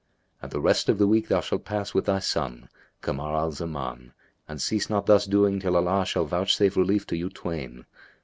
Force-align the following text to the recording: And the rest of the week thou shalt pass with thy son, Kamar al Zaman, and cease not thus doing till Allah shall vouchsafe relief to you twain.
And 0.41 0.51
the 0.51 0.59
rest 0.59 0.89
of 0.89 0.97
the 0.97 1.05
week 1.05 1.27
thou 1.27 1.41
shalt 1.41 1.63
pass 1.63 1.93
with 1.93 2.05
thy 2.05 2.17
son, 2.17 2.69
Kamar 3.01 3.35
al 3.35 3.51
Zaman, 3.51 4.13
and 4.47 4.59
cease 4.59 4.89
not 4.89 5.05
thus 5.05 5.27
doing 5.27 5.59
till 5.59 5.75
Allah 5.77 6.07
shall 6.07 6.25
vouchsafe 6.25 6.75
relief 6.75 7.05
to 7.05 7.15
you 7.15 7.29
twain. 7.29 7.85